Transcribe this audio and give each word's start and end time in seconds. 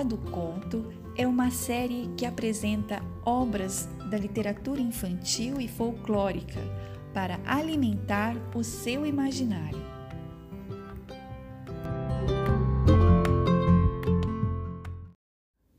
Hora 0.00 0.08
do 0.08 0.16
Conto 0.16 0.90
é 1.14 1.26
uma 1.26 1.50
série 1.50 2.08
que 2.16 2.24
apresenta 2.24 3.02
obras 3.22 3.86
da 4.10 4.16
literatura 4.16 4.80
infantil 4.80 5.60
e 5.60 5.68
folclórica 5.68 6.58
para 7.12 7.38
alimentar 7.44 8.34
o 8.56 8.64
seu 8.64 9.04
imaginário. 9.04 9.78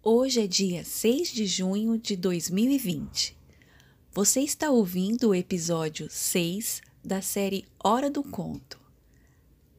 Hoje 0.04 0.42
é 0.42 0.46
dia 0.46 0.84
6 0.84 1.32
de 1.32 1.48
junho 1.48 1.98
de 1.98 2.16
2020. 2.16 3.36
Você 4.12 4.42
está 4.42 4.70
ouvindo 4.70 5.30
o 5.30 5.36
episódio 5.36 6.08
6 6.08 6.84
da 7.04 7.24
série 7.24 7.66
Hora 7.84 8.08
do 8.08 8.22
Conto. 8.22 8.80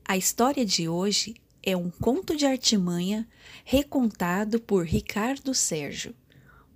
A 0.04 0.16
história 0.16 0.66
de 0.66 0.88
hoje 0.88 1.36
é 1.64 1.76
um 1.76 1.88
conto 1.90 2.36
de 2.36 2.44
artimanha 2.44 3.24
recontado 3.64 4.60
por 4.60 4.84
Ricardo 4.84 5.54
Sérgio, 5.54 6.12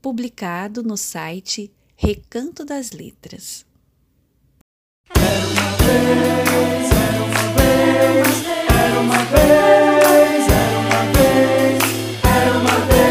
publicado 0.00 0.80
no 0.82 0.96
site 0.96 1.72
Recanto 1.96 2.64
das 2.64 2.92
Letras. 2.92 3.66
Era 5.10 5.44
uma 5.48 5.76
vez, 5.76 6.92
era 6.92 7.24
uma 7.24 7.48
vez, 7.56 8.38
era 8.70 9.00
uma 9.00 9.24
vez, 9.24 10.46
era 10.52 10.80
uma 10.80 11.00
vez, 11.10 11.82
era 12.22 12.52
uma 12.58 12.78
vez. 12.86 13.06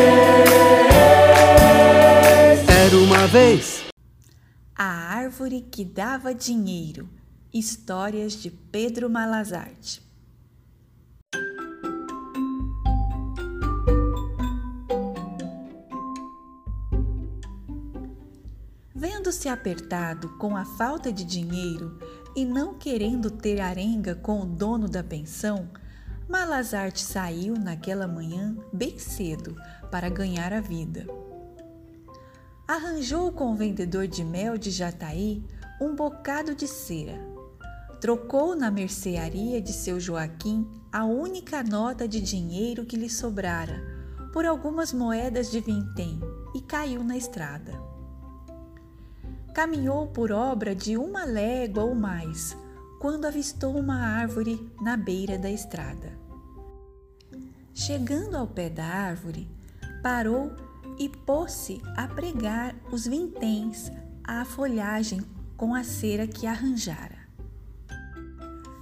Era 2.69 2.97
uma 2.97 3.27
vez. 3.27 3.83
A 4.77 4.85
Árvore 4.85 5.61
que 5.61 5.83
Dava 5.83 6.33
Dinheiro 6.33 7.09
Histórias 7.53 8.33
de 8.33 8.49
Pedro 8.51 9.09
Malazarte 9.09 10.05
Vendo-se 18.97 19.49
apertado 19.49 20.29
com 20.38 20.55
a 20.55 20.63
falta 20.63 21.11
de 21.11 21.25
dinheiro 21.25 21.99
e 22.33 22.45
não 22.45 22.75
querendo 22.75 23.29
ter 23.29 23.59
arenga 23.59 24.15
com 24.15 24.39
o 24.39 24.45
dono 24.45 24.87
da 24.87 25.03
pensão, 25.03 25.69
Malazarte 26.29 27.02
saiu 27.02 27.55
naquela 27.55 28.07
manhã 28.07 28.55
bem 28.71 28.97
cedo 28.97 29.53
para 29.91 30.07
ganhar 30.07 30.53
a 30.53 30.61
vida. 30.61 31.05
Arranjou 32.65 33.33
com 33.33 33.52
o 33.52 33.55
vendedor 33.55 34.07
de 34.07 34.23
mel 34.23 34.57
de 34.57 34.71
Jataí 34.71 35.43
um 35.81 35.93
bocado 35.93 36.55
de 36.55 36.65
cera. 36.65 37.19
Trocou 37.99 38.55
na 38.55 38.71
mercearia 38.71 39.59
de 39.61 39.73
seu 39.73 39.99
Joaquim 39.99 40.65
a 40.89 41.03
única 41.03 41.61
nota 41.61 42.07
de 42.07 42.21
dinheiro 42.21 42.85
que 42.85 42.95
lhe 42.95 43.09
sobrara 43.09 43.83
por 44.31 44.45
algumas 44.45 44.93
moedas 44.93 45.52
de 45.52 45.59
vintém 45.59 46.17
e 46.55 46.61
caiu 46.61 47.03
na 47.03 47.17
estrada 47.17 47.95
caminhou 49.55 50.08
por 50.08 50.33
obra 50.33 50.76
de 50.76 50.98
uma 50.98 51.23
légua 51.23 51.86
ou 51.86 51.95
mais, 51.95 52.58
quando 52.99 53.23
avistou 53.23 53.73
uma 53.77 53.95
árvore 53.95 54.70
na 54.82 54.98
beira 54.98 55.38
da 55.38 55.49
estrada. 55.49 56.11
Chegando 57.73 58.36
ao 58.36 58.48
pé 58.48 58.70
da 58.70 58.83
árvore, 58.83 59.49
parou 60.04 60.52
e 60.99 61.08
pôs-se 61.08 61.82
a 61.95 62.05
pregar 62.05 62.76
os 62.92 63.08
vinténs 63.08 63.89
à 64.21 64.44
folhagem 64.44 65.21
com 65.55 65.73
a 65.73 65.86
cera 65.86 66.27
que 66.27 66.45
arranjara. 66.45 67.26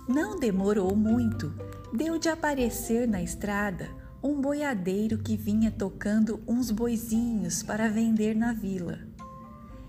Não 0.10 0.40
demorou 0.40 0.96
muito, 0.96 1.54
deu 1.94 2.18
de 2.18 2.30
aparecer 2.30 3.08
na 3.08 3.22
estrada 3.22 3.92
um 4.24 4.42
boiadeiro 4.42 5.20
que 5.20 5.38
vinha 5.38 5.70
tocando 5.70 6.42
uns 6.48 6.72
boizinhos 6.72 7.62
para 7.62 7.90
vender 7.90 8.36
na 8.36 8.54
vila 8.54 9.13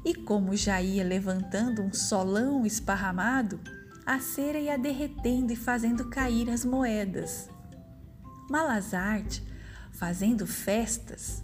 e 0.04 0.15
como 0.15 0.54
já 0.54 0.82
ia 0.82 1.03
levantando 1.03 1.82
um 1.82 1.92
solão 1.92 2.66
esparramado, 2.66 3.59
a 4.04 4.20
cera 4.20 4.59
ia 4.59 4.76
derretendo 4.76 5.53
e 5.53 5.56
fazendo 5.56 6.10
cair 6.10 6.50
as 6.50 6.65
moedas. 6.65 7.48
Malazarte, 8.50 9.43
fazendo 9.93 10.47
festas, 10.47 11.43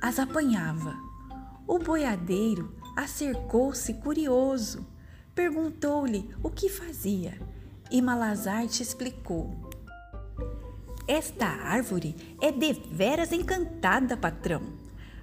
as 0.00 0.18
apanhava. 0.18 0.96
O 1.66 1.78
boiadeiro 1.78 2.74
acercou-se 2.96 3.94
curioso, 3.94 4.84
perguntou-lhe 5.34 6.34
o 6.42 6.50
que 6.50 6.68
fazia 6.68 7.38
e 7.90 8.02
Malazarte 8.02 8.82
explicou. 8.82 9.70
Esta 11.06 11.46
árvore 11.46 12.36
é 12.40 12.50
deveras 12.50 13.32
encantada, 13.32 14.16
patrão. 14.16 14.81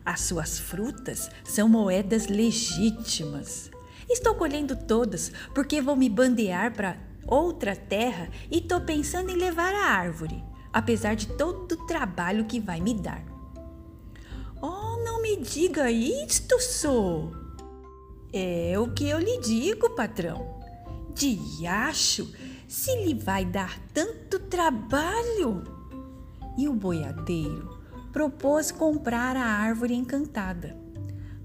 As 0.09 0.21
suas 0.21 0.57
frutas 0.57 1.29
são 1.43 1.69
moedas 1.69 2.25
legítimas. 2.25 3.69
Estou 4.09 4.33
colhendo 4.33 4.75
todas 4.75 5.31
porque 5.53 5.83
vou 5.83 5.95
me 5.95 6.09
bandear 6.09 6.73
para 6.73 6.97
outra 7.27 7.75
terra 7.75 8.27
e 8.49 8.57
estou 8.57 8.81
pensando 8.81 9.29
em 9.29 9.35
levar 9.35 9.71
a 9.71 9.85
árvore, 9.85 10.43
apesar 10.73 11.13
de 11.13 11.27
todo 11.27 11.73
o 11.73 11.85
trabalho 11.85 12.45
que 12.45 12.59
vai 12.59 12.81
me 12.81 12.95
dar. 12.95 13.23
Oh, 14.59 14.97
não 15.05 15.21
me 15.21 15.37
diga 15.37 15.91
isto, 15.91 16.59
sou. 16.59 17.31
É 18.33 18.79
o 18.79 18.91
que 18.91 19.07
eu 19.07 19.19
lhe 19.19 19.39
digo, 19.39 19.91
patrão. 19.91 20.59
Diacho, 21.13 22.33
se 22.67 22.95
lhe 23.05 23.13
vai 23.13 23.45
dar 23.45 23.77
tanto 23.93 24.39
trabalho. 24.39 25.63
E 26.57 26.67
o 26.67 26.73
boiadeiro 26.73 27.78
propôs 28.11 28.71
comprar 28.71 29.35
a 29.35 29.45
árvore 29.45 29.93
encantada. 29.93 30.75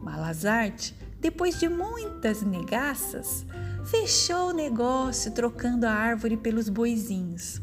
Malazarte, 0.00 0.94
depois 1.20 1.58
de 1.58 1.68
muitas 1.68 2.42
negaças, 2.42 3.46
fechou 3.84 4.50
o 4.50 4.52
negócio 4.52 5.32
trocando 5.32 5.86
a 5.86 5.92
árvore 5.92 6.36
pelos 6.36 6.68
boizinhos. 6.68 7.60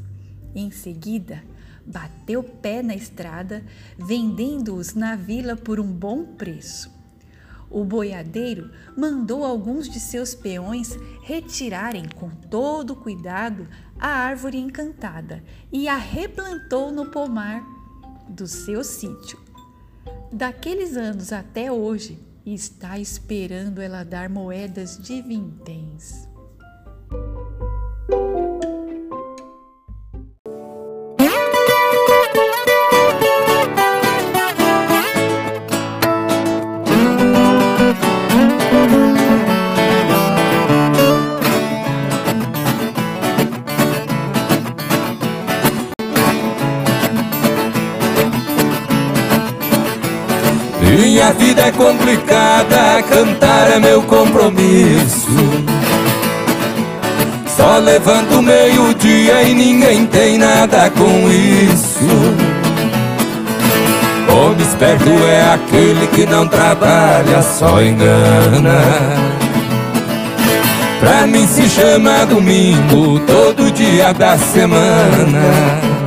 Em 0.54 0.72
seguida, 0.72 1.44
bateu 1.86 2.44
pé 2.44 2.82
na 2.82 2.96
estrada, 2.96 3.64
vendendo-os 3.98 4.94
na 4.94 5.16
vila 5.16 5.56
por 5.56 5.80
um 5.80 5.92
bom 5.92 6.26
preço. 6.26 6.92
O 7.70 7.86
boiadeiro 7.86 8.70
mandou 8.98 9.46
alguns 9.46 9.88
de 9.88 10.00
seus 10.00 10.36
peões 10.36 10.98
retirarem 11.24 12.06
com 12.16 12.30
todo 12.30 12.96
cuidado 12.96 13.68
a 13.98 14.10
árvore 14.10 14.58
encantada 14.58 15.42
e 15.72 15.88
a 15.88 15.96
replantou 15.96 16.92
no 16.92 17.06
pomar 17.12 17.64
do 18.32 18.48
seu 18.48 18.84
sítio. 18.84 19.40
Daqueles 20.32 20.96
anos 20.96 21.32
até 21.32 21.72
hoje, 21.72 22.18
está 22.46 22.98
esperando 22.98 23.82
ela 23.82 24.04
dar 24.04 24.30
moedas 24.30 24.98
de 24.98 25.22
vinténs. 25.22 26.28
Minha 50.92 51.32
vida 51.32 51.62
é 51.68 51.72
complicada, 51.72 53.02
cantar 53.04 53.72
é 53.72 53.80
meu 53.80 54.02
compromisso. 54.02 55.30
Só 57.56 57.78
levanto 57.78 58.42
meio-dia 58.42 59.42
e 59.44 59.54
ninguém 59.54 60.06
tem 60.06 60.38
nada 60.38 60.90
com 60.90 61.30
isso. 61.30 62.10
Homem 64.30 64.68
esperto 64.68 65.10
é 65.10 65.54
aquele 65.54 66.08
que 66.08 66.26
não 66.26 66.46
trabalha, 66.46 67.42
só 67.42 67.82
engana. 67.82 68.82
Pra 71.00 71.26
mim 71.26 71.48
se 71.48 71.70
chama 71.70 72.26
domingo, 72.26 73.18
todo 73.20 73.72
dia 73.72 74.14
da 74.14 74.38
semana. 74.38 76.01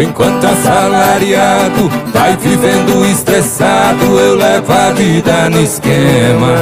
Enquanto 0.00 0.44
assalariado 0.44 1.88
vai 2.12 2.36
vivendo 2.36 3.04
estressado, 3.06 4.04
eu 4.18 4.36
levo 4.36 4.70
a 4.72 4.92
vida 4.92 5.48
no 5.48 5.62
esquema. 5.62 6.54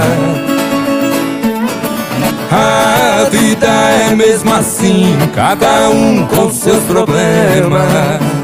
A 2.52 3.28
vida 3.28 3.66
é 3.66 4.14
mesmo 4.14 4.54
assim, 4.54 5.16
cada 5.34 5.88
um 5.90 6.24
com 6.26 6.48
seus 6.52 6.84
problemas. 6.84 8.43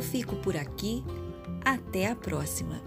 Eu 0.00 0.04
fico 0.04 0.34
por 0.36 0.56
aqui. 0.56 1.04
Até 1.62 2.06
a 2.06 2.16
próxima! 2.16 2.80